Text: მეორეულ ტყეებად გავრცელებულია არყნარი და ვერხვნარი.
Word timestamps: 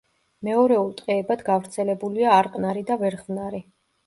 მეორეულ 0.47 0.87
ტყეებად 1.01 1.43
გავრცელებულია 1.49 2.33
არყნარი 2.39 2.85
და 2.89 2.99
ვერხვნარი. 3.05 3.63